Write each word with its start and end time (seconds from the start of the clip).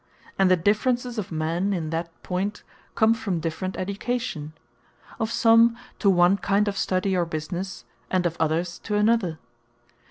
And 0.39 0.49
the 0.49 0.55
differences 0.55 1.19
of 1.19 1.31
men 1.31 1.73
in 1.73 1.91
that 1.91 2.09
point 2.23 2.63
come 2.95 3.13
from 3.13 3.39
different 3.39 3.77
education, 3.77 4.53
of 5.19 5.31
some 5.31 5.77
to 5.99 6.09
one 6.09 6.37
kind 6.37 6.67
of 6.67 6.75
study, 6.75 7.15
or 7.15 7.23
businesse, 7.27 7.85
and 8.09 8.25
of 8.25 8.35
others 8.39 8.79
to 8.79 8.95
another. 8.95 9.37